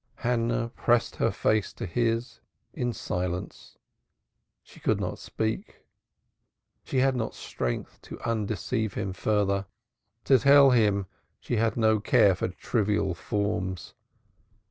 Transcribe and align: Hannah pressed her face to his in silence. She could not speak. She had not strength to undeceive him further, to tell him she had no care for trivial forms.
Hannah 0.15 0.69
pressed 0.69 1.17
her 1.17 1.29
face 1.29 1.71
to 1.73 1.85
his 1.85 2.39
in 2.73 2.91
silence. 2.91 3.77
She 4.63 4.79
could 4.79 4.99
not 4.99 5.19
speak. 5.19 5.83
She 6.83 6.97
had 7.01 7.15
not 7.15 7.35
strength 7.35 8.01
to 8.01 8.19
undeceive 8.21 8.95
him 8.95 9.13
further, 9.13 9.67
to 10.23 10.39
tell 10.39 10.71
him 10.71 11.05
she 11.39 11.57
had 11.57 11.77
no 11.77 11.99
care 11.99 12.33
for 12.33 12.47
trivial 12.47 13.13
forms. 13.13 13.93